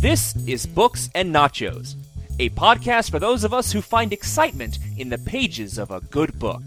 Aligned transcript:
This 0.00 0.34
is 0.46 0.66
Books 0.66 1.10
and 1.14 1.34
Nachos, 1.34 1.94
a 2.38 2.50
podcast 2.50 3.10
for 3.10 3.18
those 3.18 3.44
of 3.44 3.52
us 3.52 3.72
who 3.72 3.82
find 3.82 4.12
excitement 4.12 4.78
in 4.96 5.08
the 5.08 5.18
pages 5.18 5.78
of 5.78 5.90
a 5.90 6.00
good 6.00 6.38
book. 6.38 6.62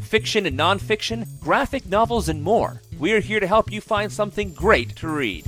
Fiction 0.00 0.46
and 0.46 0.58
nonfiction, 0.58 1.26
graphic 1.40 1.86
novels, 1.86 2.28
and 2.28 2.42
more. 2.42 2.82
We're 2.98 3.20
here 3.20 3.40
to 3.40 3.46
help 3.46 3.70
you 3.70 3.80
find 3.80 4.10
something 4.12 4.52
great 4.52 4.96
to 4.96 5.08
read. 5.08 5.44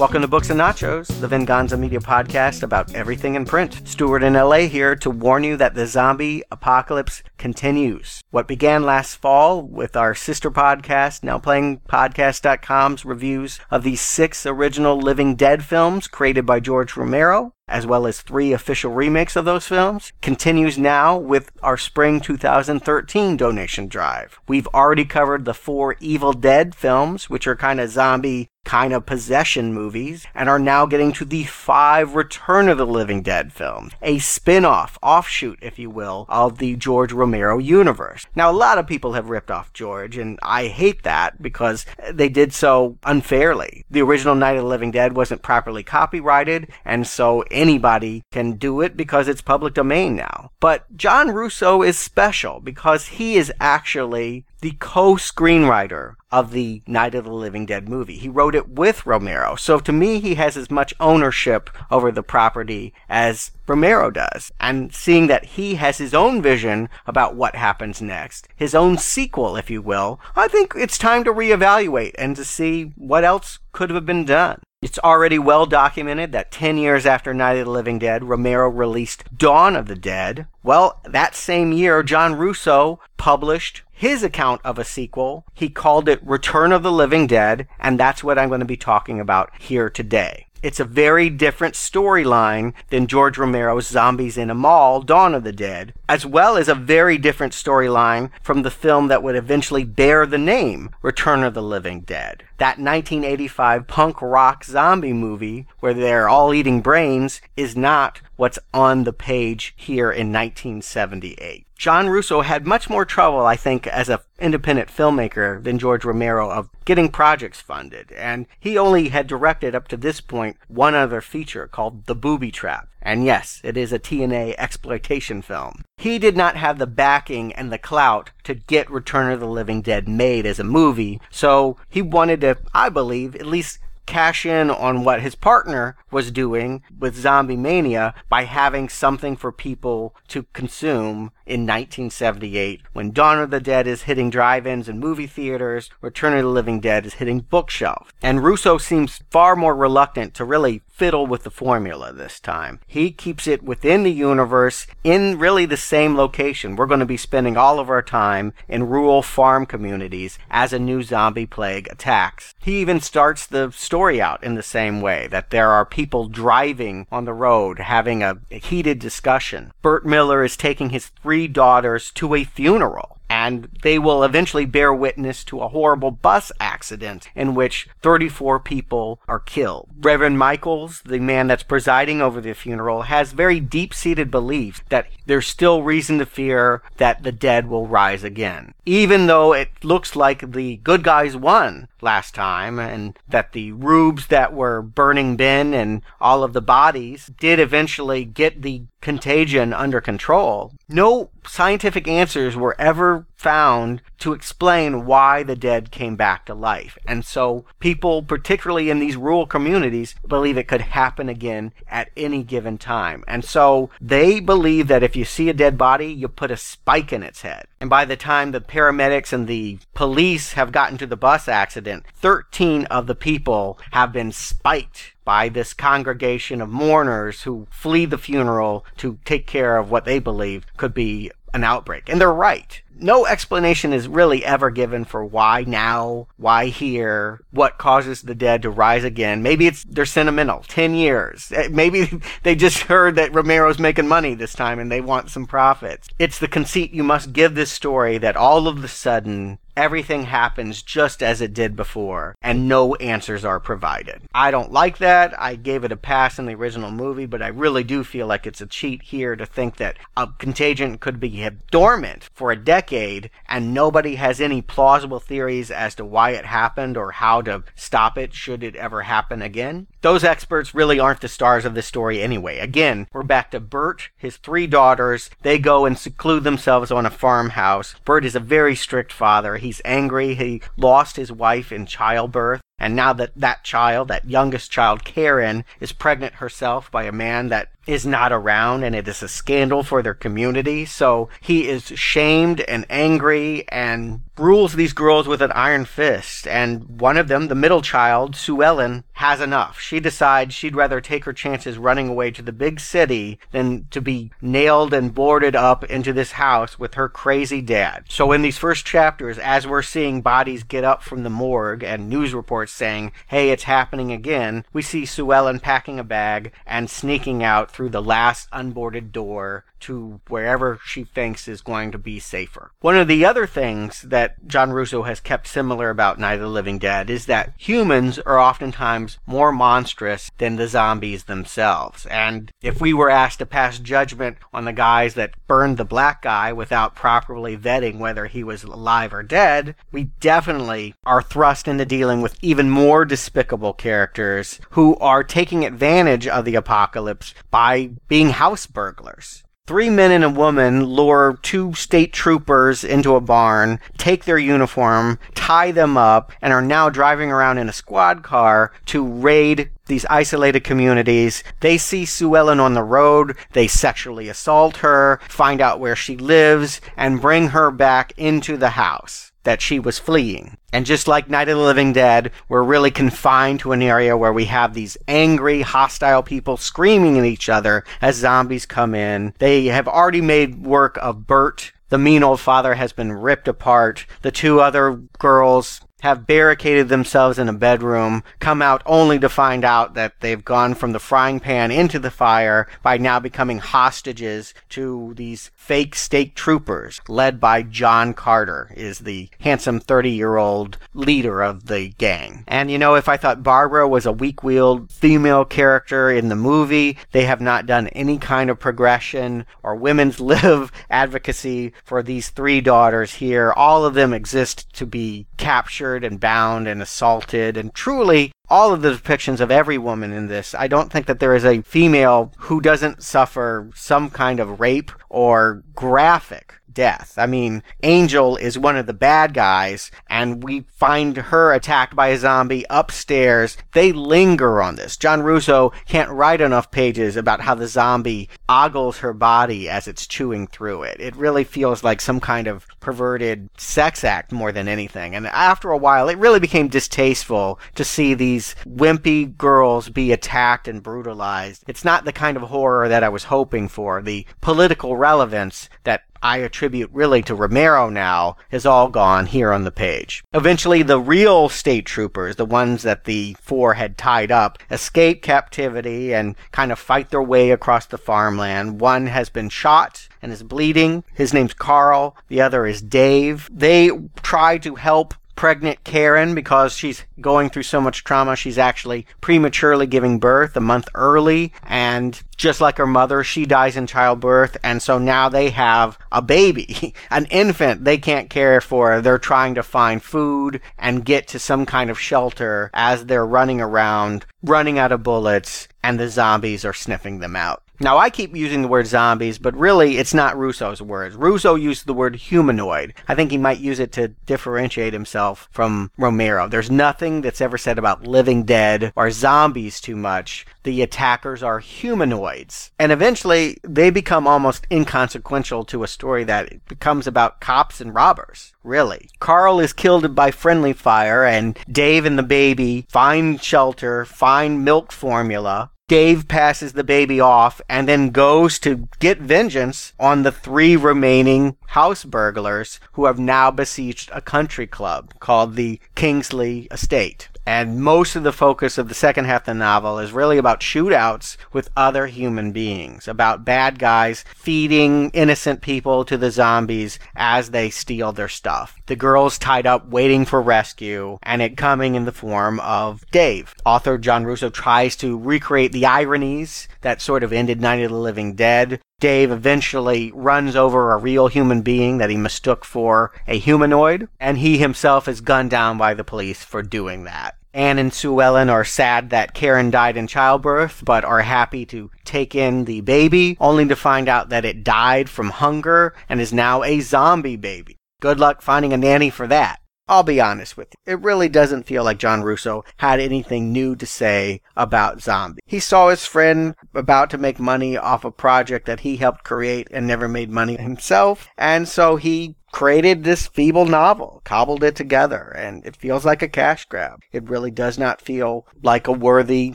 Welcome 0.00 0.22
to 0.22 0.28
Books 0.28 0.48
and 0.48 0.58
Nachos, 0.58 1.08
the 1.20 1.28
Venganza 1.28 1.76
Media 1.76 2.00
podcast 2.00 2.62
about 2.62 2.94
everything 2.94 3.34
in 3.34 3.44
print. 3.44 3.86
Stuart 3.86 4.22
in 4.22 4.32
LA 4.32 4.60
here 4.60 4.96
to 4.96 5.10
warn 5.10 5.44
you 5.44 5.58
that 5.58 5.74
the 5.74 5.86
zombie 5.86 6.42
apocalypse 6.50 7.22
continues. 7.36 8.22
What 8.30 8.48
began 8.48 8.82
last 8.82 9.16
fall 9.16 9.60
with 9.60 9.96
our 9.96 10.14
sister 10.14 10.50
podcast, 10.50 11.22
now 11.22 11.38
playing 11.38 11.80
podcast.com's 11.80 13.04
reviews 13.04 13.60
of 13.70 13.82
the 13.82 13.96
six 13.96 14.46
original 14.46 14.96
Living 14.96 15.34
Dead 15.34 15.62
films 15.62 16.08
created 16.08 16.46
by 16.46 16.60
George 16.60 16.96
Romero, 16.96 17.52
as 17.68 17.86
well 17.86 18.06
as 18.06 18.22
three 18.22 18.54
official 18.54 18.92
remakes 18.92 19.36
of 19.36 19.44
those 19.44 19.66
films, 19.66 20.14
continues 20.22 20.78
now 20.78 21.18
with 21.18 21.52
our 21.62 21.76
spring 21.76 22.20
2013 22.20 23.36
donation 23.36 23.86
drive. 23.86 24.40
We've 24.48 24.66
already 24.68 25.04
covered 25.04 25.44
the 25.44 25.52
four 25.52 25.96
Evil 26.00 26.32
Dead 26.32 26.74
films, 26.74 27.28
which 27.28 27.46
are 27.46 27.54
kind 27.54 27.78
of 27.80 27.90
zombie 27.90 28.48
kind 28.70 28.92
of 28.92 29.04
possession 29.04 29.74
movies 29.74 30.24
and 30.32 30.48
are 30.48 30.56
now 30.60 30.86
getting 30.86 31.12
to 31.12 31.24
the 31.24 31.42
five 31.42 32.14
Return 32.14 32.68
of 32.68 32.78
the 32.78 32.86
Living 32.86 33.20
Dead 33.20 33.52
films, 33.52 33.92
a 34.00 34.20
spin-off, 34.20 34.96
offshoot, 35.02 35.58
if 35.60 35.76
you 35.76 35.90
will, 35.90 36.24
of 36.28 36.58
the 36.58 36.76
George 36.76 37.10
Romero 37.12 37.58
universe. 37.58 38.26
Now, 38.36 38.48
a 38.48 38.52
lot 38.52 38.78
of 38.78 38.86
people 38.86 39.14
have 39.14 39.28
ripped 39.28 39.50
off 39.50 39.72
George, 39.72 40.16
and 40.16 40.38
I 40.40 40.68
hate 40.68 41.02
that 41.02 41.42
because 41.42 41.84
they 42.12 42.28
did 42.28 42.52
so 42.52 42.96
unfairly. 43.02 43.84
The 43.90 44.02
original 44.02 44.36
Night 44.36 44.56
of 44.56 44.62
the 44.62 44.68
Living 44.68 44.92
Dead 44.92 45.16
wasn't 45.16 45.42
properly 45.42 45.82
copyrighted, 45.82 46.68
and 46.84 47.08
so 47.08 47.40
anybody 47.50 48.22
can 48.30 48.52
do 48.52 48.82
it 48.82 48.96
because 48.96 49.26
it's 49.26 49.42
public 49.42 49.74
domain 49.74 50.14
now. 50.14 50.52
But 50.60 50.96
John 50.96 51.32
Russo 51.32 51.82
is 51.82 51.98
special 51.98 52.60
because 52.60 53.06
he 53.06 53.34
is 53.34 53.52
actually 53.58 54.44
the 54.60 54.72
co-screenwriter 54.78 56.14
of 56.30 56.52
the 56.52 56.82
Night 56.86 57.14
of 57.14 57.24
the 57.24 57.32
Living 57.32 57.66
Dead 57.66 57.88
movie. 57.88 58.16
He 58.16 58.28
wrote 58.28 58.54
it 58.54 58.68
with 58.68 59.06
Romero. 59.06 59.56
So 59.56 59.80
to 59.80 59.92
me, 59.92 60.20
he 60.20 60.36
has 60.36 60.56
as 60.56 60.70
much 60.70 60.94
ownership 61.00 61.70
over 61.90 62.12
the 62.12 62.22
property 62.22 62.92
as 63.08 63.50
Romero 63.66 64.10
does. 64.10 64.52
And 64.60 64.94
seeing 64.94 65.26
that 65.26 65.44
he 65.44 65.76
has 65.76 65.98
his 65.98 66.14
own 66.14 66.42
vision 66.42 66.88
about 67.06 67.34
what 67.34 67.56
happens 67.56 68.00
next, 68.00 68.48
his 68.54 68.74
own 68.74 68.98
sequel, 68.98 69.56
if 69.56 69.70
you 69.70 69.82
will, 69.82 70.20
I 70.36 70.48
think 70.48 70.74
it's 70.76 70.98
time 70.98 71.24
to 71.24 71.32
reevaluate 71.32 72.12
and 72.18 72.36
to 72.36 72.44
see 72.44 72.92
what 72.96 73.24
else 73.24 73.58
could 73.72 73.90
have 73.90 74.06
been 74.06 74.24
done. 74.24 74.60
It's 74.82 74.98
already 75.00 75.38
well 75.38 75.66
documented 75.66 76.32
that 76.32 76.50
10 76.50 76.78
years 76.78 77.04
after 77.04 77.34
Night 77.34 77.58
of 77.58 77.66
the 77.66 77.70
Living 77.70 77.98
Dead, 77.98 78.24
Romero 78.24 78.66
released 78.66 79.24
Dawn 79.36 79.76
of 79.76 79.88
the 79.88 79.94
Dead. 79.94 80.46
Well, 80.62 81.02
that 81.04 81.34
same 81.34 81.70
year, 81.70 82.02
John 82.02 82.34
Russo 82.34 82.98
published 83.18 83.82
his 83.92 84.22
account 84.22 84.62
of 84.64 84.78
a 84.78 84.84
sequel. 84.84 85.44
He 85.52 85.68
called 85.68 86.08
it 86.08 86.26
Return 86.26 86.72
of 86.72 86.82
the 86.82 86.90
Living 86.90 87.26
Dead, 87.26 87.68
and 87.78 88.00
that's 88.00 88.24
what 88.24 88.38
I'm 88.38 88.48
going 88.48 88.60
to 88.60 88.64
be 88.66 88.78
talking 88.78 89.20
about 89.20 89.50
here 89.60 89.90
today. 89.90 90.46
It's 90.62 90.80
a 90.80 90.84
very 90.84 91.30
different 91.30 91.74
storyline 91.74 92.74
than 92.88 93.06
George 93.06 93.38
Romero's 93.38 93.86
Zombies 93.86 94.36
in 94.36 94.50
a 94.50 94.54
Mall, 94.54 95.00
Dawn 95.00 95.34
of 95.34 95.42
the 95.42 95.52
Dead, 95.52 95.94
as 96.06 96.26
well 96.26 96.58
as 96.58 96.68
a 96.68 96.74
very 96.74 97.16
different 97.16 97.54
storyline 97.54 98.30
from 98.42 98.62
the 98.62 98.70
film 98.70 99.08
that 99.08 99.22
would 99.22 99.36
eventually 99.36 99.84
bear 99.84 100.26
the 100.26 100.36
name 100.36 100.90
Return 101.00 101.44
of 101.44 101.54
the 101.54 101.62
Living 101.62 102.00
Dead. 102.00 102.44
That 102.60 102.78
1985 102.78 103.86
punk 103.86 104.20
rock 104.20 104.64
zombie 104.64 105.14
movie 105.14 105.66
where 105.78 105.94
they're 105.94 106.28
all 106.28 106.52
eating 106.52 106.82
brains 106.82 107.40
is 107.56 107.74
not 107.74 108.20
what's 108.36 108.58
on 108.74 109.04
the 109.04 109.14
page 109.14 109.72
here 109.78 110.10
in 110.10 110.30
1978. 110.30 111.66
John 111.78 112.10
Russo 112.10 112.42
had 112.42 112.66
much 112.66 112.90
more 112.90 113.06
trouble, 113.06 113.46
I 113.46 113.56
think, 113.56 113.86
as 113.86 114.10
an 114.10 114.18
independent 114.38 114.90
filmmaker 114.90 115.64
than 115.64 115.78
George 115.78 116.04
Romero 116.04 116.50
of 116.50 116.68
getting 116.84 117.08
projects 117.08 117.62
funded. 117.62 118.12
And 118.12 118.44
he 118.58 118.76
only 118.76 119.08
had 119.08 119.26
directed 119.26 119.74
up 119.74 119.88
to 119.88 119.96
this 119.96 120.20
point 120.20 120.58
one 120.68 120.94
other 120.94 121.22
feature 121.22 121.66
called 121.66 122.04
The 122.04 122.14
Booby 122.14 122.50
Trap. 122.50 122.90
And 123.02 123.24
yes, 123.24 123.60
it 123.64 123.76
is 123.76 123.92
a 123.92 123.98
TNA 123.98 124.54
exploitation 124.58 125.42
film. 125.42 125.84
He 125.96 126.18
did 126.18 126.36
not 126.36 126.56
have 126.56 126.78
the 126.78 126.86
backing 126.86 127.52
and 127.54 127.72
the 127.72 127.78
clout 127.78 128.30
to 128.44 128.54
get 128.54 128.90
Return 128.90 129.32
of 129.32 129.40
the 129.40 129.46
Living 129.46 129.82
Dead 129.82 130.08
made 130.08 130.46
as 130.46 130.58
a 130.58 130.64
movie, 130.64 131.20
so 131.30 131.76
he 131.88 132.02
wanted 132.02 132.40
to, 132.42 132.58
I 132.74 132.88
believe, 132.88 133.34
at 133.36 133.46
least 133.46 133.78
cash 134.10 134.44
in 134.44 134.70
on 134.70 135.04
what 135.04 135.22
his 135.22 135.36
partner 135.36 135.96
was 136.10 136.32
doing 136.32 136.82
with 136.98 137.16
Zombie 137.16 137.56
Mania 137.56 138.12
by 138.28 138.42
having 138.42 138.88
something 138.88 139.36
for 139.36 139.52
people 139.52 140.16
to 140.28 140.46
consume 140.52 141.30
in 141.50 141.62
1978 141.62 142.80
when 142.92 143.10
Dawn 143.10 143.40
of 143.40 143.50
the 143.50 143.60
Dead 143.60 143.88
is 143.88 144.02
hitting 144.02 144.30
drive-ins 144.30 144.88
and 144.88 145.00
movie 145.00 145.26
theaters, 145.26 145.90
Return 146.00 146.32
of 146.34 146.44
the 146.44 146.48
Living 146.48 146.78
Dead 146.78 147.04
is 147.04 147.14
hitting 147.14 147.40
bookshelves. 147.40 148.12
And 148.22 148.44
Russo 148.44 148.78
seems 148.78 149.20
far 149.30 149.56
more 149.56 149.74
reluctant 149.74 150.32
to 150.34 150.44
really 150.44 150.82
fiddle 151.00 151.26
with 151.26 151.44
the 151.44 151.50
formula 151.50 152.12
this 152.12 152.38
time. 152.38 152.78
He 152.86 153.10
keeps 153.10 153.46
it 153.46 153.62
within 153.62 154.02
the 154.02 154.12
universe 154.12 154.86
in 155.02 155.38
really 155.38 155.64
the 155.64 155.78
same 155.78 156.14
location. 156.14 156.76
We're 156.76 156.84
going 156.84 157.00
to 157.00 157.06
be 157.06 157.16
spending 157.16 157.56
all 157.56 157.80
of 157.80 157.88
our 157.88 158.02
time 158.02 158.52
in 158.68 158.86
rural 158.86 159.22
farm 159.22 159.64
communities 159.64 160.38
as 160.50 160.74
a 160.74 160.78
new 160.78 161.02
zombie 161.02 161.46
plague 161.46 161.88
attacks. 161.90 162.54
He 162.60 162.82
even 162.82 163.00
starts 163.00 163.46
the 163.46 163.70
story 163.70 164.20
out 164.20 164.44
in 164.44 164.56
the 164.56 164.62
same 164.62 165.00
way 165.00 165.26
that 165.28 165.48
there 165.48 165.70
are 165.70 165.86
people 165.86 166.28
driving 166.28 167.06
on 167.10 167.24
the 167.24 167.32
road 167.32 167.78
having 167.78 168.22
a 168.22 168.36
heated 168.50 168.98
discussion. 168.98 169.72
Burt 169.80 170.04
Miller 170.04 170.44
is 170.44 170.54
taking 170.54 170.90
his 170.90 171.06
three 171.06 171.39
daughters 171.46 172.10
to 172.12 172.34
a 172.34 172.44
funeral 172.44 173.19
and 173.30 173.68
they 173.82 173.96
will 173.96 174.24
eventually 174.24 174.66
bear 174.66 174.92
witness 174.92 175.44
to 175.44 175.60
a 175.60 175.68
horrible 175.68 176.10
bus 176.10 176.50
accident 176.58 177.28
in 177.36 177.54
which 177.54 177.88
34 178.02 178.58
people 178.58 179.20
are 179.28 179.38
killed. 179.38 179.88
Reverend 180.00 180.36
Michaels, 180.36 181.00
the 181.02 181.20
man 181.20 181.46
that's 181.46 181.62
presiding 181.62 182.20
over 182.20 182.40
the 182.40 182.52
funeral, 182.54 183.02
has 183.02 183.32
very 183.32 183.60
deep 183.60 183.94
seated 183.94 184.30
beliefs 184.32 184.82
that 184.88 185.06
there's 185.26 185.46
still 185.46 185.84
reason 185.84 186.18
to 186.18 186.26
fear 186.26 186.82
that 186.96 187.22
the 187.22 187.30
dead 187.30 187.68
will 187.68 187.86
rise 187.86 188.24
again. 188.24 188.74
Even 188.84 189.28
though 189.28 189.52
it 189.52 189.68
looks 189.84 190.16
like 190.16 190.52
the 190.52 190.78
good 190.78 191.04
guys 191.04 191.36
won 191.36 191.86
last 192.02 192.34
time 192.34 192.80
and 192.80 193.16
that 193.28 193.52
the 193.52 193.70
rubes 193.72 194.26
that 194.26 194.52
were 194.52 194.82
burning 194.82 195.36
Ben 195.36 195.72
and 195.72 196.02
all 196.20 196.42
of 196.42 196.52
the 196.52 196.60
bodies 196.60 197.30
did 197.38 197.60
eventually 197.60 198.24
get 198.24 198.62
the 198.62 198.82
contagion 199.00 199.72
under 199.72 200.00
control, 200.00 200.72
no 200.88 201.30
scientific 201.46 202.06
answers 202.08 202.56
were 202.56 202.76
ever 202.78 203.26
found 203.40 204.02
to 204.18 204.34
explain 204.34 205.06
why 205.06 205.42
the 205.42 205.56
dead 205.56 205.90
came 205.90 206.14
back 206.14 206.44
to 206.44 206.54
life. 206.54 206.98
And 207.06 207.24
so 207.24 207.64
people, 207.78 208.22
particularly 208.22 208.90
in 208.90 208.98
these 208.98 209.16
rural 209.16 209.46
communities, 209.46 210.14
believe 210.26 210.58
it 210.58 210.68
could 210.68 210.82
happen 210.82 211.28
again 211.30 211.72
at 211.88 212.10
any 212.16 212.42
given 212.42 212.76
time. 212.76 213.24
And 213.26 213.42
so 213.44 213.88
they 214.00 214.40
believe 214.40 214.88
that 214.88 215.02
if 215.02 215.16
you 215.16 215.24
see 215.24 215.48
a 215.48 215.54
dead 215.54 215.78
body, 215.78 216.12
you 216.12 216.28
put 216.28 216.50
a 216.50 216.56
spike 216.56 217.12
in 217.12 217.22
its 217.22 217.40
head. 217.40 217.66
And 217.80 217.88
by 217.88 218.04
the 218.04 218.16
time 218.16 218.50
the 218.50 218.60
paramedics 218.60 219.32
and 219.32 219.48
the 219.48 219.78
police 219.94 220.52
have 220.52 220.70
gotten 220.70 220.98
to 220.98 221.06
the 221.06 221.16
bus 221.16 221.48
accident, 221.48 222.04
13 222.16 222.84
of 222.86 223.06
the 223.06 223.14
people 223.14 223.78
have 223.92 224.12
been 224.12 224.32
spiked 224.32 225.14
by 225.24 225.48
this 225.48 225.72
congregation 225.72 226.60
of 226.60 226.68
mourners 226.68 227.42
who 227.42 227.66
flee 227.70 228.04
the 228.04 228.18
funeral 228.18 228.84
to 228.96 229.18
take 229.24 229.46
care 229.46 229.78
of 229.78 229.90
what 229.90 230.04
they 230.04 230.18
believe 230.18 230.66
could 230.76 230.92
be 230.92 231.30
an 231.52 231.64
outbreak. 231.64 232.08
And 232.08 232.20
they're 232.20 232.32
right. 232.32 232.80
No 233.02 233.24
explanation 233.24 233.94
is 233.94 234.06
really 234.06 234.44
ever 234.44 234.70
given 234.70 235.06
for 235.06 235.24
why 235.24 235.64
now, 235.66 236.26
why 236.36 236.66
here, 236.66 237.40
what 237.50 237.78
causes 237.78 238.20
the 238.20 238.34
dead 238.34 238.60
to 238.62 238.70
rise 238.70 239.04
again. 239.04 239.42
Maybe 239.42 239.66
it's 239.66 239.84
they're 239.84 240.04
sentimental. 240.04 240.64
10 240.68 240.94
years. 240.94 241.50
Eh, 241.50 241.68
maybe 241.70 242.20
they 242.42 242.54
just 242.54 242.80
heard 242.80 243.16
that 243.16 243.32
Romero's 243.34 243.78
making 243.78 244.06
money 244.06 244.34
this 244.34 244.52
time 244.52 244.78
and 244.78 244.92
they 244.92 245.00
want 245.00 245.30
some 245.30 245.46
profits. 245.46 246.08
It's 246.18 246.38
the 246.38 246.48
conceit 246.48 246.92
you 246.92 247.02
must 247.02 247.32
give 247.32 247.54
this 247.54 247.72
story 247.72 248.18
that 248.18 248.36
all 248.36 248.68
of 248.68 248.84
a 248.84 248.88
sudden 248.88 249.58
everything 249.76 250.24
happens 250.24 250.82
just 250.82 251.22
as 251.22 251.40
it 251.40 251.54
did 251.54 251.74
before, 251.74 252.34
and 252.42 252.68
no 252.68 252.94
answers 252.96 253.46
are 253.46 253.58
provided. 253.58 254.20
I 254.34 254.50
don't 254.50 254.72
like 254.72 254.98
that. 254.98 255.32
I 255.40 255.54
gave 255.54 255.84
it 255.84 255.92
a 255.92 255.96
pass 255.96 256.38
in 256.38 256.44
the 256.44 256.54
original 256.54 256.90
movie, 256.90 257.24
but 257.24 257.40
I 257.40 257.48
really 257.48 257.82
do 257.82 258.04
feel 258.04 258.26
like 258.26 258.46
it's 258.46 258.60
a 258.60 258.66
cheat 258.66 259.00
here 259.00 259.36
to 259.36 259.46
think 259.46 259.76
that 259.76 259.96
a 260.18 260.28
contagion 260.38 260.98
could 260.98 261.18
be 261.18 261.48
dormant 261.70 262.28
for 262.34 262.52
a 262.52 262.62
decade 262.62 262.89
and 262.92 263.74
nobody 263.74 264.16
has 264.16 264.40
any 264.40 264.62
plausible 264.62 265.20
theories 265.20 265.70
as 265.70 265.94
to 265.94 266.04
why 266.04 266.30
it 266.30 266.46
happened 266.46 266.96
or 266.96 267.12
how 267.12 267.42
to 267.42 267.62
stop 267.74 268.18
it 268.18 268.34
should 268.34 268.62
it 268.62 268.76
ever 268.76 269.02
happen 269.02 269.42
again. 269.42 269.86
Those 270.02 270.24
experts 270.24 270.74
really 270.74 270.98
aren't 270.98 271.20
the 271.20 271.28
stars 271.28 271.64
of 271.64 271.74
the 271.74 271.82
story 271.82 272.22
anyway. 272.22 272.58
Again, 272.58 273.06
we're 273.12 273.22
back 273.22 273.50
to 273.50 273.60
Bert, 273.60 274.10
his 274.16 274.36
three 274.38 274.66
daughters. 274.66 275.30
They 275.42 275.58
go 275.58 275.84
and 275.84 275.98
seclude 275.98 276.44
themselves 276.44 276.90
on 276.90 277.06
a 277.06 277.10
farmhouse. 277.10 277.94
Bert 278.04 278.24
is 278.24 278.34
a 278.34 278.40
very 278.40 278.74
strict 278.74 279.12
father. 279.12 279.56
He's 279.56 279.82
angry. 279.84 280.34
He 280.34 280.62
lost 280.76 281.16
his 281.16 281.30
wife 281.30 281.70
in 281.70 281.86
childbirth. 281.86 282.60
And 282.80 282.96
now 282.96 283.12
that 283.12 283.32
that 283.36 283.62
child, 283.62 284.08
that 284.08 284.28
youngest 284.28 284.70
child, 284.70 285.04
Karen, 285.04 285.66
is 285.80 285.92
pregnant 285.92 286.36
herself 286.36 286.90
by 286.90 287.04
a 287.04 287.12
man 287.12 287.50
that 287.50 287.68
is 287.86 288.06
not 288.06 288.32
around 288.32 288.84
and 288.84 288.94
it 288.94 289.06
is 289.06 289.22
a 289.22 289.28
scandal 289.28 289.82
for 289.82 290.02
their 290.02 290.14
community. 290.14 290.86
So 290.86 291.28
he 291.42 291.68
is 291.68 291.88
shamed 291.88 292.62
and 292.62 292.86
angry 292.88 293.66
and 293.68 294.22
rules 294.40 294.72
these 294.72 294.92
girls 294.92 295.28
with 295.28 295.42
an 295.42 295.52
iron 295.52 295.84
fist. 295.84 296.46
And 296.46 297.00
one 297.00 297.16
of 297.16 297.28
them, 297.28 297.48
the 297.48 297.54
middle 297.54 297.82
child, 297.82 298.34
Sue 298.34 298.62
Ellen, 298.62 299.04
has 299.14 299.40
enough. 299.40 299.78
She 299.78 300.00
decides 300.00 300.54
she'd 300.54 300.74
rather 300.74 301.00
take 301.00 301.24
her 301.26 301.32
chances 301.32 301.78
running 301.78 302.08
away 302.08 302.30
to 302.30 302.42
the 302.42 302.52
big 302.52 302.80
city 302.80 303.38
than 303.52 303.86
to 303.90 304.00
be 304.00 304.32
nailed 304.40 304.94
and 304.94 305.14
boarded 305.14 305.54
up 305.54 305.84
into 305.84 306.12
this 306.12 306.32
house 306.32 306.78
with 306.78 306.94
her 306.94 307.08
crazy 307.08 307.60
dad. 307.60 308.04
So 308.08 308.32
in 308.32 308.42
these 308.42 308.58
first 308.58 308.86
chapters, 308.86 309.38
as 309.38 309.66
we're 309.66 309.82
seeing 309.82 310.22
bodies 310.22 310.62
get 310.62 310.84
up 310.84 311.02
from 311.02 311.22
the 311.22 311.30
morgue 311.30 311.82
and 311.82 312.08
news 312.08 312.32
reports 312.32 312.72
saying, 312.72 313.12
hey, 313.26 313.50
it's 313.50 313.64
happening 313.64 314.10
again, 314.10 314.64
we 314.72 314.82
see 314.82 315.04
Sue 315.04 315.32
Ellen 315.32 315.60
packing 315.60 315.98
a 315.98 316.04
bag 316.04 316.52
and 316.66 316.88
sneaking 316.88 317.44
out 317.44 317.70
through 317.70 317.90
the 317.90 318.02
last 318.02 318.48
unboarded 318.52 319.12
door 319.12 319.64
to 319.80 320.20
wherever 320.28 320.78
she 320.84 321.04
thinks 321.04 321.48
is 321.48 321.62
going 321.62 321.90
to 321.90 321.98
be 321.98 322.18
safer. 322.18 322.70
One 322.80 322.96
of 322.96 323.08
the 323.08 323.24
other 323.24 323.46
things 323.46 324.02
that 324.02 324.29
John 324.46 324.72
Russo 324.72 325.02
has 325.02 325.20
kept 325.20 325.46
similar 325.46 325.90
about 325.90 326.18
Night 326.18 326.34
of 326.34 326.40
the 326.40 326.48
Living 326.48 326.78
Dead 326.78 327.10
is 327.10 327.26
that 327.26 327.52
humans 327.56 328.18
are 328.18 328.38
oftentimes 328.38 329.18
more 329.26 329.52
monstrous 329.52 330.30
than 330.38 330.56
the 330.56 330.68
zombies 330.68 331.24
themselves. 331.24 332.06
And 332.06 332.50
if 332.62 332.80
we 332.80 332.92
were 332.92 333.10
asked 333.10 333.38
to 333.40 333.46
pass 333.46 333.78
judgment 333.78 334.38
on 334.52 334.64
the 334.64 334.72
guys 334.72 335.14
that 335.14 335.34
burned 335.46 335.76
the 335.76 335.84
black 335.84 336.22
guy 336.22 336.52
without 336.52 336.94
properly 336.94 337.56
vetting 337.56 337.98
whether 337.98 338.26
he 338.26 338.44
was 338.44 338.64
alive 338.64 339.12
or 339.12 339.22
dead, 339.22 339.74
we 339.92 340.04
definitely 340.20 340.94
are 341.04 341.22
thrust 341.22 341.68
into 341.68 341.84
dealing 341.84 342.22
with 342.22 342.36
even 342.42 342.70
more 342.70 343.04
despicable 343.04 343.72
characters 343.72 344.60
who 344.70 344.96
are 344.96 345.22
taking 345.22 345.64
advantage 345.64 346.26
of 346.26 346.44
the 346.44 346.54
apocalypse 346.54 347.34
by 347.50 347.90
being 348.08 348.30
house 348.30 348.66
burglars. 348.66 349.42
Three 349.70 349.88
men 349.88 350.10
and 350.10 350.24
a 350.24 350.28
woman 350.28 350.84
lure 350.84 351.38
two 351.42 351.74
state 351.74 352.12
troopers 352.12 352.82
into 352.82 353.14
a 353.14 353.20
barn, 353.20 353.78
take 353.96 354.24
their 354.24 354.36
uniform, 354.36 355.20
tie 355.36 355.70
them 355.70 355.96
up, 355.96 356.32
and 356.42 356.52
are 356.52 356.60
now 356.60 356.90
driving 356.90 357.30
around 357.30 357.58
in 357.58 357.68
a 357.68 357.72
squad 357.72 358.24
car 358.24 358.72
to 358.86 359.06
raid 359.06 359.70
these 359.86 360.04
isolated 360.06 360.64
communities. 360.64 361.44
They 361.60 361.78
see 361.78 362.04
Sue 362.04 362.34
Ellen 362.34 362.58
on 362.58 362.74
the 362.74 362.82
road, 362.82 363.36
they 363.52 363.68
sexually 363.68 364.28
assault 364.28 364.78
her, 364.78 365.20
find 365.28 365.60
out 365.60 365.78
where 365.78 365.94
she 365.94 366.16
lives, 366.16 366.80
and 366.96 367.20
bring 367.20 367.50
her 367.50 367.70
back 367.70 368.12
into 368.16 368.56
the 368.56 368.70
house 368.70 369.29
that 369.44 369.62
she 369.62 369.78
was 369.78 369.98
fleeing. 369.98 370.56
And 370.72 370.86
just 370.86 371.08
like 371.08 371.28
Night 371.28 371.48
of 371.48 371.58
the 371.58 371.64
Living 371.64 371.92
Dead, 371.92 372.30
we're 372.48 372.62
really 372.62 372.90
confined 372.90 373.60
to 373.60 373.72
an 373.72 373.82
area 373.82 374.16
where 374.16 374.32
we 374.32 374.44
have 374.46 374.74
these 374.74 374.96
angry, 375.08 375.62
hostile 375.62 376.22
people 376.22 376.56
screaming 376.56 377.18
at 377.18 377.24
each 377.24 377.48
other 377.48 377.84
as 378.00 378.16
zombies 378.16 378.66
come 378.66 378.94
in. 378.94 379.34
They 379.38 379.66
have 379.66 379.88
already 379.88 380.20
made 380.20 380.64
work 380.64 380.98
of 381.00 381.26
Bert. 381.26 381.72
The 381.88 381.98
mean 381.98 382.22
old 382.22 382.38
father 382.38 382.74
has 382.74 382.92
been 382.92 383.12
ripped 383.12 383.48
apart. 383.48 384.06
The 384.22 384.30
two 384.30 384.60
other 384.60 384.94
girls 385.18 385.80
have 386.00 386.26
barricaded 386.26 386.88
themselves 386.88 387.38
in 387.38 387.48
a 387.48 387.52
bedroom, 387.52 388.22
come 388.38 388.62
out 388.62 388.82
only 388.86 389.18
to 389.18 389.28
find 389.28 389.64
out 389.64 389.94
that 389.94 390.20
they've 390.20 390.44
gone 390.44 390.74
from 390.74 390.92
the 390.92 390.98
frying 390.98 391.40
pan 391.40 391.70
into 391.70 391.98
the 391.98 392.10
fire 392.10 392.66
by 392.82 392.96
now 392.96 393.20
becoming 393.20 393.58
hostages 393.58 394.54
to 394.68 395.12
these 395.16 395.50
fake 395.56 395.94
state 395.94 396.34
troopers 396.34 397.00
led 397.08 397.40
by 397.40 397.62
John 397.62 398.14
Carter 398.14 398.72
is 398.76 399.00
the 399.00 399.28
handsome 399.40 399.80
30 399.80 400.10
year 400.10 400.36
old 400.36 400.78
leader 400.94 401.42
of 401.42 401.66
the 401.66 401.88
gang. 401.98 402.44
And 402.48 402.70
you 402.70 402.78
know, 402.78 402.94
if 402.94 403.08
I 403.08 403.16
thought 403.16 403.42
Barbara 403.42 403.88
was 403.88 404.06
a 404.06 404.12
weak 404.12 404.42
willed 404.42 404.90
female 404.90 405.44
character 405.44 406.10
in 406.10 406.28
the 406.28 406.36
movie, 406.36 406.98
they 407.12 407.24
have 407.24 407.40
not 407.40 407.66
done 407.66 407.88
any 407.88 408.18
kind 408.18 408.50
of 408.50 408.58
progression 408.58 409.46
or 409.62 409.74
women's 409.74 410.20
live 410.30 410.72
advocacy 410.90 411.72
for 411.84 412.02
these 412.02 412.30
three 412.30 412.60
daughters 412.60 413.14
here. 413.14 413.52
All 413.52 413.84
of 413.84 413.94
them 413.94 414.12
exist 414.12 414.72
to 414.74 414.86
be 414.86 415.26
captured 415.36 415.89
and 415.96 416.20
bound 416.20 416.68
and 416.68 416.82
assaulted 416.82 417.56
and 417.56 417.74
truly 417.74 418.32
all 418.48 418.72
of 418.72 418.82
the 418.82 418.92
depictions 418.92 419.40
of 419.40 419.50
every 419.50 419.78
woman 419.78 420.12
in 420.12 420.26
this, 420.26 420.54
I 420.54 420.66
don't 420.66 420.90
think 420.90 421.06
that 421.06 421.20
there 421.20 421.34
is 421.34 421.44
a 421.44 421.62
female 421.62 422.32
who 422.38 422.60
doesn't 422.60 423.02
suffer 423.02 423.70
some 423.74 424.10
kind 424.10 424.40
of 424.40 424.58
rape 424.58 424.90
or 425.08 425.62
graphic 425.74 426.59
death. 426.72 427.14
I 427.16 427.26
mean, 427.26 427.62
Angel 427.82 428.36
is 428.36 428.58
one 428.58 428.76
of 428.76 428.86
the 428.86 428.92
bad 428.92 429.34
guys, 429.34 429.90
and 430.08 430.42
we 430.42 430.60
find 430.72 431.16
her 431.16 431.52
attacked 431.52 431.94
by 431.96 432.08
a 432.08 432.18
zombie 432.18 432.64
upstairs. 432.70 433.56
They 433.72 433.92
linger 433.92 434.62
on 434.62 434.76
this. 434.76 434.96
John 434.96 435.22
Russo 435.22 435.72
can't 435.86 436.10
write 436.10 436.40
enough 436.40 436.70
pages 436.70 437.16
about 437.16 437.40
how 437.40 437.54
the 437.54 437.68
zombie 437.68 438.28
ogles 438.48 438.98
her 438.98 439.12
body 439.12 439.68
as 439.68 439.88
it's 439.88 440.06
chewing 440.06 440.46
through 440.46 440.84
it. 440.84 440.96
It 441.00 441.16
really 441.16 441.44
feels 441.44 441.84
like 441.84 442.00
some 442.00 442.20
kind 442.20 442.46
of 442.46 442.66
perverted 442.80 443.48
sex 443.58 444.04
act 444.04 444.32
more 444.32 444.52
than 444.52 444.68
anything. 444.68 445.14
And 445.14 445.26
after 445.26 445.70
a 445.70 445.78
while, 445.78 446.08
it 446.08 446.18
really 446.18 446.40
became 446.40 446.68
distasteful 446.68 447.58
to 447.74 447.84
see 447.84 448.14
these 448.14 448.54
wimpy 448.66 449.36
girls 449.36 449.88
be 449.88 450.12
attacked 450.12 450.68
and 450.68 450.82
brutalized. 450.82 451.64
It's 451.66 451.84
not 451.84 452.04
the 452.04 452.12
kind 452.12 452.36
of 452.36 452.44
horror 452.44 452.88
that 452.88 453.02
I 453.02 453.08
was 453.08 453.24
hoping 453.24 453.68
for. 453.68 454.02
The 454.02 454.26
political 454.40 454.96
relevance 454.96 455.68
that 455.84 456.02
I 456.22 456.38
attribute 456.38 456.90
really 456.92 457.22
to 457.22 457.34
Romero 457.34 457.88
now 457.88 458.36
is 458.50 458.66
all 458.66 458.88
gone 458.88 459.26
here 459.26 459.52
on 459.52 459.64
the 459.64 459.70
page. 459.70 460.22
Eventually, 460.34 460.82
the 460.82 461.00
real 461.00 461.48
state 461.48 461.86
troopers, 461.86 462.36
the 462.36 462.44
ones 462.44 462.82
that 462.82 463.04
the 463.04 463.36
four 463.40 463.74
had 463.74 463.96
tied 463.96 464.30
up, 464.30 464.58
escape 464.70 465.22
captivity 465.22 466.12
and 466.14 466.36
kind 466.52 466.72
of 466.72 466.78
fight 466.78 467.10
their 467.10 467.22
way 467.22 467.50
across 467.50 467.86
the 467.86 467.98
farmland. 467.98 468.80
One 468.80 469.06
has 469.06 469.28
been 469.28 469.48
shot 469.48 470.08
and 470.22 470.32
is 470.32 470.42
bleeding. 470.42 471.04
His 471.14 471.32
name's 471.32 471.54
Carl. 471.54 472.16
The 472.28 472.40
other 472.40 472.66
is 472.66 472.82
Dave. 472.82 473.48
They 473.52 473.90
try 474.22 474.58
to 474.58 474.74
help 474.74 475.14
pregnant 475.40 475.82
Karen 475.84 476.34
because 476.34 476.74
she's 476.74 477.02
going 477.18 477.48
through 477.48 477.62
so 477.62 477.80
much 477.80 478.04
trauma. 478.04 478.36
She's 478.36 478.58
actually 478.58 479.06
prematurely 479.22 479.86
giving 479.86 480.18
birth 480.18 480.54
a 480.54 480.60
month 480.60 480.86
early. 480.94 481.54
And 481.62 482.22
just 482.36 482.60
like 482.60 482.76
her 482.76 482.86
mother, 482.86 483.24
she 483.24 483.46
dies 483.46 483.74
in 483.74 483.86
childbirth. 483.86 484.58
And 484.62 484.82
so 484.82 484.98
now 484.98 485.30
they 485.30 485.48
have 485.48 485.98
a 486.12 486.20
baby, 486.20 486.94
an 487.10 487.24
infant 487.30 487.86
they 487.86 487.96
can't 487.96 488.28
care 488.28 488.60
for. 488.60 489.00
They're 489.00 489.16
trying 489.18 489.54
to 489.54 489.62
find 489.62 490.02
food 490.02 490.60
and 490.78 491.06
get 491.06 491.26
to 491.28 491.38
some 491.38 491.64
kind 491.64 491.88
of 491.88 491.98
shelter 491.98 492.70
as 492.74 493.06
they're 493.06 493.24
running 493.24 493.62
around, 493.62 494.26
running 494.42 494.78
out 494.78 494.92
of 494.92 495.02
bullets, 495.02 495.68
and 495.82 495.98
the 495.98 496.10
zombies 496.10 496.66
are 496.66 496.74
sniffing 496.74 497.20
them 497.20 497.34
out. 497.34 497.62
Now, 497.82 497.96
I 497.96 498.10
keep 498.10 498.36
using 498.36 498.60
the 498.60 498.68
word 498.68 498.86
zombies, 498.86 499.38
but 499.38 499.56
really 499.56 499.96
it's 499.96 500.12
not 500.12 500.36
Russo's 500.36 500.82
words. 500.82 501.16
Russo 501.16 501.54
used 501.54 501.86
the 501.86 501.94
word 501.94 502.14
humanoid. 502.14 502.92
I 503.08 503.14
think 503.14 503.30
he 503.30 503.38
might 503.38 503.58
use 503.58 503.80
it 503.80 503.90
to 503.92 504.08
differentiate 504.26 504.92
himself 504.92 505.48
from 505.50 505.90
Romero. 505.96 506.46
There's 506.46 506.70
nothing 506.70 507.22
that's 507.22 507.40
ever 507.40 507.56
said 507.56 507.78
about 507.78 508.06
living 508.06 508.44
dead 508.44 508.92
or 508.94 509.10
zombies 509.10 509.80
too 509.80 509.96
much. 509.96 510.44
The 510.64 510.82
attackers 510.82 511.42
are 511.42 511.58
humanoids. 511.60 512.70
And 512.78 512.92
eventually 512.92 513.56
they 513.62 513.88
become 513.88 514.26
almost 514.26 514.66
inconsequential 514.70 515.64
to 515.64 515.82
a 515.82 515.88
story 515.88 516.24
that 516.24 516.66
becomes 516.68 517.06
about 517.06 517.40
cops 517.40 517.80
and 517.80 517.94
robbers. 517.94 518.52
Really. 518.62 519.08
Carl 519.20 519.58
is 519.58 519.72
killed 519.72 520.14
by 520.14 520.30
friendly 520.30 520.74
fire, 520.74 521.24
and 521.24 521.58
Dave 521.66 522.04
and 522.04 522.18
the 522.18 522.22
baby 522.22 522.86
find 522.90 523.42
shelter, 523.42 524.04
find 524.04 524.62
milk 524.66 524.92
formula, 524.92 525.70
Dave 525.90 526.28
passes 526.28 526.74
the 526.74 526.84
baby 526.84 527.18
off 527.18 527.60
and 527.68 527.88
then 527.88 528.10
goes 528.10 528.60
to 528.60 528.86
get 529.00 529.18
vengeance 529.18 529.92
on 529.98 530.22
the 530.22 530.30
three 530.30 530.76
remaining 530.76 531.56
house 531.66 532.04
burglars 532.04 532.78
who 532.92 533.06
have 533.06 533.18
now 533.18 533.50
besieged 533.50 534.08
a 534.12 534.20
country 534.20 534.68
club 534.68 535.12
called 535.18 535.56
the 535.56 535.80
Kingsley 535.96 536.68
Estate. 536.70 537.28
And 537.46 537.80
most 537.80 538.16
of 538.16 538.22
the 538.22 538.32
focus 538.32 538.78
of 538.78 538.88
the 538.88 538.94
second 538.94 539.24
half 539.24 539.42
of 539.42 539.46
the 539.46 539.54
novel 539.54 539.98
is 539.98 540.12
really 540.12 540.38
about 540.38 540.60
shootouts 540.60 541.36
with 541.52 541.70
other 541.76 542.06
human 542.06 542.52
beings, 542.52 543.08
about 543.08 543.44
bad 543.44 543.78
guys 543.78 544.24
feeding 544.36 545.10
innocent 545.10 545.60
people 545.60 546.04
to 546.04 546.16
the 546.16 546.30
zombies 546.30 546.98
as 547.16 547.50
they 547.50 547.70
steal 547.70 548.12
their 548.12 548.28
stuff. 548.28 548.76
The 548.86 548.96
girls 548.96 549.38
tied 549.38 549.66
up 549.66 549.88
waiting 549.88 550.24
for 550.24 550.40
rescue, 550.40 551.18
and 551.22 551.42
it 551.42 551.56
coming 551.56 551.94
in 551.94 552.04
the 552.04 552.12
form 552.12 552.60
of 552.60 553.04
Dave. 553.10 553.54
Author 553.64 553.98
John 553.98 554.24
Russo 554.24 554.50
tries 554.50 554.96
to 554.96 555.18
recreate 555.18 555.72
the 555.72 555.86
ironies 555.86 556.68
that 556.82 557.00
sort 557.00 557.22
of 557.22 557.32
ended 557.32 557.60
Night 557.60 557.82
of 557.82 557.90
the 557.90 557.96
Living 557.96 558.34
Dead 558.34 558.80
Dave 559.00 559.32
eventually 559.32 560.12
runs 560.14 560.54
over 560.54 560.92
a 560.92 560.98
real 560.98 561.28
human 561.28 561.62
being 561.62 561.98
that 561.98 562.10
he 562.10 562.16
mistook 562.16 562.64
for 562.64 563.12
a 563.26 563.38
humanoid, 563.38 564.08
and 564.20 564.38
he 564.38 564.58
himself 564.58 565.08
is 565.08 565.22
gunned 565.22 565.50
down 565.50 565.78
by 565.78 565.94
the 565.94 566.04
police 566.04 566.44
for 566.44 566.62
doing 566.62 567.04
that. 567.04 567.36
Anne 567.52 567.78
and 567.78 567.92
Sue 567.92 568.20
Ellen 568.20 568.48
are 568.48 568.64
sad 568.64 569.10
that 569.10 569.34
Karen 569.34 569.70
died 569.70 569.96
in 569.96 570.06
childbirth, 570.06 570.84
but 570.84 571.04
are 571.04 571.22
happy 571.22 571.66
to 571.66 571.90
take 572.04 572.34
in 572.34 572.66
the 572.66 572.82
baby, 572.82 573.36
only 573.40 573.66
to 573.66 573.74
find 573.74 574.08
out 574.08 574.28
that 574.28 574.44
it 574.44 574.62
died 574.62 575.08
from 575.08 575.30
hunger 575.30 575.94
and 576.08 576.20
is 576.20 576.32
now 576.32 576.62
a 576.62 576.78
zombie 576.80 577.36
baby. 577.36 577.76
Good 578.00 578.20
luck 578.20 578.40
finding 578.40 578.72
a 578.72 578.76
nanny 578.76 579.10
for 579.10 579.26
that. 579.26 579.59
I'll 579.90 580.04
be 580.04 580.20
honest 580.20 580.56
with 580.56 580.68
you. 580.72 580.92
It 580.92 581.00
really 581.00 581.28
doesn't 581.28 581.66
feel 581.66 581.82
like 581.82 581.98
John 581.98 582.22
Russo 582.22 582.64
had 582.76 583.00
anything 583.00 583.52
new 583.52 583.74
to 583.74 583.84
say 583.84 584.40
about 584.56 585.02
zombies. 585.02 585.42
He 585.44 585.58
saw 585.58 585.88
his 585.88 586.06
friend 586.06 586.54
about 586.72 587.10
to 587.10 587.18
make 587.18 587.40
money 587.40 587.76
off 587.76 588.04
a 588.04 588.12
project 588.12 588.66
that 588.66 588.80
he 588.80 588.98
helped 588.98 589.24
create 589.24 589.66
and 589.72 589.88
never 589.88 590.06
made 590.06 590.30
money 590.30 590.56
himself, 590.56 591.28
and 591.36 591.68
so 591.68 591.96
he 591.96 592.36
created 592.52 593.04
this 593.04 593.26
feeble 593.26 593.66
novel, 593.66 594.20
cobbled 594.24 594.64
it 594.64 594.76
together, 594.76 595.32
and 595.36 595.64
it 595.64 595.76
feels 595.76 596.04
like 596.04 596.22
a 596.22 596.28
cash 596.28 596.64
grab. 596.66 597.00
It 597.12 597.28
really 597.28 597.50
does 597.50 597.78
not 597.78 598.00
feel 598.00 598.46
like 598.62 598.86
a 598.86 598.92
worthy 598.92 599.54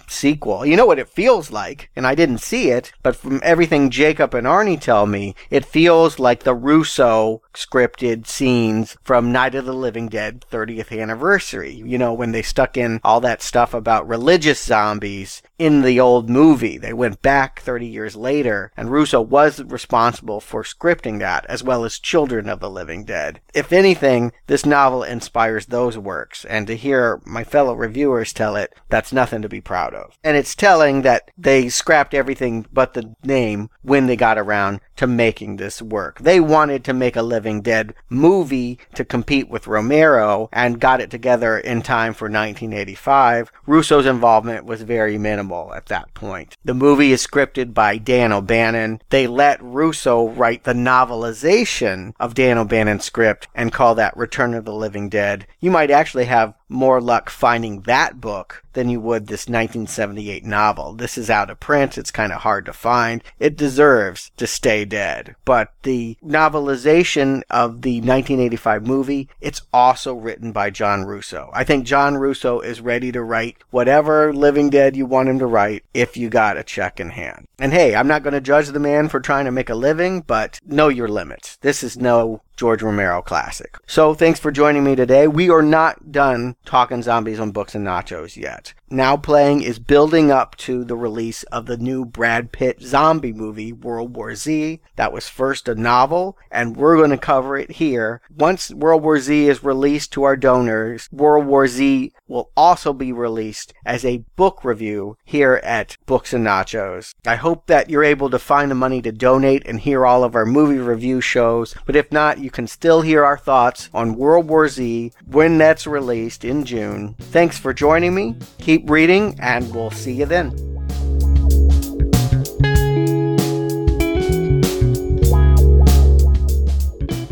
sequel. 0.08 0.66
You 0.66 0.76
know 0.76 0.86
what 0.86 1.00
it 1.00 1.10
feels 1.10 1.52
like, 1.52 1.90
and 1.96 2.08
I 2.08 2.16
didn't 2.16 2.40
see 2.40 2.70
it, 2.70 2.94
but 3.04 3.16
from 3.16 3.40
everything 3.44 3.90
Jacob 3.90 4.34
and 4.34 4.48
Arnie 4.48 4.80
tell 4.80 5.06
me, 5.06 5.36
it 5.50 5.66
feels 5.66 6.20
like 6.20 6.44
the 6.44 6.56
Russo 6.56 7.42
scripted 7.54 8.28
scenes 8.28 8.98
from 9.04 9.32
Night 9.32 9.56
of 9.56 9.66
the 9.66 9.74
Living 9.74 10.08
Dead 10.08 10.46
30th 10.52 10.98
anniversary. 10.98 11.74
You 11.74 11.98
know, 11.98 12.14
when 12.14 12.32
they 12.32 12.42
stuck 12.42 12.78
in 12.78 13.00
all 13.04 13.22
that 13.22 13.42
stuff 13.42 13.74
about 13.74 14.08
religious 14.08 14.62
zombies 14.62 15.42
in 15.58 15.82
the 15.82 16.00
old 16.00 16.30
movie. 16.30 16.78
They 16.78 16.94
went 16.94 17.22
back 17.22 17.62
30 17.62 17.86
years 17.86 18.16
later, 18.16 18.72
and 18.76 18.92
Russo 18.92 19.22
was 19.22 19.64
responsible 19.64 20.42
for 20.42 20.64
scripting 20.64 21.20
that, 21.20 21.46
as 21.48 21.64
well 21.64 21.86
as 21.86 22.00
Children 22.00 22.50
of 22.50 22.60
the 22.60 22.70
Living 22.70 22.85
Dead. 22.86 23.42
If 23.54 23.74
anything, 23.74 24.32
this 24.48 24.66
novel 24.66 25.04
inspires 25.04 25.66
those 25.66 25.98
works, 25.98 26.46
and 26.46 26.68
to 26.68 26.76
hear 26.76 27.20
my 27.26 27.44
fellow 27.44 27.74
reviewers 27.74 28.32
tell 28.32 28.56
it, 28.56 28.74
that's 28.90 29.12
nothing 29.12 29.42
to 29.42 29.50
be 29.50 29.62
proud 29.62 29.94
of. 29.94 30.18
And 30.24 30.38
it's 30.38 30.56
telling 30.56 31.02
that 31.02 31.32
they 31.38 31.70
scrapped 31.70 32.14
everything 32.14 32.66
but 32.72 32.94
the 32.94 33.16
name 33.24 33.70
when 33.82 34.06
they 34.06 34.16
got 34.16 34.38
around 34.38 34.82
to 34.98 35.08
making 35.08 35.58
this 35.58 35.82
work. 35.82 36.20
They 36.20 36.40
wanted 36.40 36.84
to 36.86 36.94
make 36.94 37.16
a 37.16 37.22
Living 37.22 37.62
Dead 37.62 37.94
movie 38.10 38.80
to 38.94 39.06
compete 39.06 39.50
with 39.50 39.68
Romero 39.68 40.50
and 40.52 40.80
got 40.80 41.02
it 41.02 41.10
together 41.10 41.58
in 41.58 41.82
time 41.82 42.14
for 42.14 42.26
1985. 42.26 43.52
Russo's 43.66 44.06
involvement 44.06 44.66
was 44.66 44.82
very 44.82 45.18
minimal 45.18 45.74
at 45.74 45.88
that 45.88 46.14
point. 46.14 46.56
The 46.64 46.74
movie 46.74 47.12
is 47.12 47.26
scripted 47.26 47.74
by 47.74 47.98
Dan 47.98 48.32
O'Bannon. 48.32 49.02
They 49.10 49.28
let 49.28 49.62
Russo 49.62 50.30
write 50.30 50.64
the 50.64 50.74
novelization 50.74 52.14
of 52.20 52.34
Dan 52.34 52.58
O'Bannon's 52.58 53.06
script 53.06 53.48
and 53.54 53.74
call 53.74 53.96
that 53.96 54.16
Return 54.18 54.54
of 54.54 54.66
the 54.66 54.74
Living 54.74 55.10
Dead. 55.10 55.48
You 55.60 55.72
might 55.72 55.92
actually 55.92 56.26
have 56.26 56.54
more 56.68 57.00
luck 57.00 57.30
finding 57.30 57.82
that 57.82 58.20
book 58.20 58.64
than 58.74 58.90
you 58.90 59.00
would 59.00 59.28
this 59.28 59.48
1978 59.48 60.44
novel. 60.44 60.94
This 60.94 61.18
is 61.18 61.30
out 61.30 61.50
of 61.50 61.60
print. 61.60 61.98
It's 61.98 62.12
kind 62.12 62.32
of 62.32 62.42
hard 62.42 62.66
to 62.66 62.74
find. 62.74 63.24
It 63.40 63.56
deserves 63.56 64.32
to 64.38 64.48
stay 64.48 64.85
dead. 64.86 65.36
But 65.46 65.74
the 65.84 66.18
novelization 66.24 67.42
of 67.50 67.82
the 67.82 67.98
1985 67.98 68.86
movie, 68.88 69.30
it's 69.42 69.62
also 69.74 70.14
written 70.14 70.52
by 70.52 70.70
John 70.70 71.04
Russo. 71.04 71.50
I 71.54 71.64
think 71.64 71.86
John 71.86 72.16
Russo 72.16 72.60
is 72.60 72.82
ready 72.82 73.12
to 73.12 73.24
write 73.24 73.58
whatever 73.72 74.34
Living 74.34 74.70
Dead 74.70 74.96
you 74.96 75.06
want 75.06 75.30
him 75.30 75.40
to 75.40 75.46
write 75.46 75.84
if 75.94 76.16
you 76.16 76.30
got 76.30 76.58
a 76.58 76.64
check 76.64 77.00
in 77.00 77.10
hand. 77.10 77.48
And 77.60 77.74
hey, 77.74 77.96
I'm 77.96 78.08
not 78.08 78.24
going 78.24 78.34
to 78.34 78.42
judge 78.42 78.68
the 78.68 78.80
man 78.80 79.10
for 79.10 79.20
trying 79.20 79.46
to 79.46 79.52
make 79.52 79.70
a 79.70 79.76
living, 79.76 80.22
but 80.22 80.60
know 80.66 80.90
your 80.90 81.08
limits. 81.08 81.58
This 81.58 81.84
is 81.84 81.98
no 81.98 82.42
George 82.56 82.82
Romero 82.82 83.22
classic. 83.22 83.78
So 83.86 84.14
thanks 84.14 84.40
for 84.40 84.52
joining 84.52 84.84
me 84.84 84.96
today. 84.96 85.28
We 85.28 85.50
are 85.50 85.62
not 85.62 86.12
done 86.12 86.56
talking 86.66 87.02
zombies 87.02 87.40
on 87.40 87.52
books 87.52 87.76
and 87.76 87.86
nachos 87.86 88.38
yet. 88.38 88.74
Now 88.90 89.18
playing 89.18 89.62
is 89.62 89.80
building 89.80 90.32
up 90.32 90.56
to 90.58 90.86
the 90.86 90.96
release 90.96 91.44
of 91.44 91.66
the 91.66 91.76
new 91.76 92.06
Brad 92.06 92.52
Pitt 92.52 92.82
zombie 92.82 93.34
movie, 93.34 93.74
World 93.74 94.16
War 94.16 94.36
Z. 94.36 94.80
That 94.96 95.12
was 95.12 95.28
first 95.28 95.68
a 95.68 95.76
novel, 95.76 96.38
and 96.52 96.78
we're 96.78 96.96
going 96.96 97.10
to 97.10 97.18
cover 97.18 97.58
it 97.58 97.72
here. 97.72 98.22
Once 98.34 98.72
World 98.72 99.02
War 99.02 99.20
Z 99.20 99.48
is 99.48 99.64
released 99.64 100.14
to 100.14 100.24
our 100.24 100.38
donors, 100.38 101.10
World 101.12 101.48
War 101.48 101.68
Z 101.68 102.14
will 102.28 102.52
also 102.56 102.94
be 102.94 103.12
released 103.12 103.74
as 103.86 104.06
a 104.06 104.24
book 104.36 104.64
review 104.64 105.18
here 105.26 105.60
at 105.64 105.98
Books 106.06 106.32
and 106.34 106.46
Nachos. 106.46 107.14
I 107.26 107.36
hope 107.36 107.66
that 107.68 107.90
you're 107.90 108.04
able 108.04 108.30
to 108.30 108.40
find 108.40 108.70
the 108.70 108.76
money 108.76 109.02
to 109.02 109.12
donate 109.12 109.66
and 109.66 109.80
hear 109.80 110.06
all 110.06 110.24
of 110.24 110.36
our 110.36 110.46
movie 110.46 110.78
review 110.78 111.22
shows, 111.22 111.76
but 111.86 111.96
if 111.96 112.12
not, 112.12 112.38
you 112.46 112.52
can 112.52 112.68
still 112.68 113.02
hear 113.02 113.26
our 113.26 113.40
thoughts 113.40 113.90
on 113.92 114.16
World 114.16 114.48
War 114.48 114.68
Z 114.70 115.12
when 115.26 115.58
that's 115.58 115.88
released 115.88 116.46
in 116.46 116.64
June. 116.64 117.16
Thanks 117.20 117.58
for 117.58 117.74
joining 117.74 118.14
me. 118.14 118.36
Keep 118.60 118.88
reading, 118.88 119.36
and 119.40 119.74
we'll 119.74 119.90
see 119.90 120.14
you 120.14 120.28
then. 120.28 120.52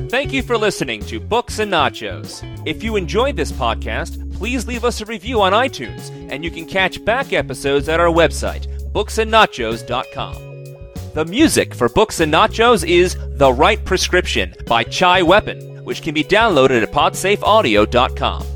Thank 0.10 0.34
you 0.34 0.42
for 0.42 0.58
listening 0.58 1.02
to 1.02 1.20
Books 1.20 1.60
and 1.60 1.72
Nachos. 1.72 2.42
If 2.68 2.84
you 2.84 2.96
enjoyed 2.96 3.36
this 3.36 3.52
podcast, 3.52 4.20
please 4.34 4.68
leave 4.68 4.84
us 4.84 5.00
a 5.00 5.06
review 5.06 5.42
on 5.42 5.54
iTunes, 5.54 6.10
and 6.32 6.44
you 6.44 6.50
can 6.50 6.66
catch 6.66 7.04
back 7.06 7.34
episodes 7.34 7.88
at 7.88 8.00
our 8.00 8.08
website, 8.08 8.68
booksandnachos.com. 8.94 10.53
The 11.14 11.26
music 11.26 11.76
for 11.76 11.90
Books 11.90 12.22
and 12.22 12.34
Nachos 12.34 12.84
is 12.84 13.16
The 13.38 13.54
Right 13.54 13.84
Prescription 13.86 14.56
by 14.66 14.84
Chai 14.84 15.22
Weapon, 15.22 15.86
which 15.86 16.02
can 16.02 16.16
be 16.16 16.24
downloaded 16.24 16.82
at 16.82 16.92
podsafeaudio.com. 16.92 18.48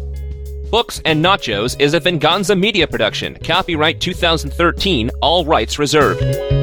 Books 0.72 1.00
and 1.06 1.24
Nachos 1.24 1.80
is 1.80 1.94
a 1.94 2.00
Venganza 2.00 2.56
Media 2.56 2.88
production. 2.88 3.38
Copyright 3.44 4.02
2013, 4.02 5.12
all 5.22 5.46
rights 5.46 5.78
reserved. 5.78 6.57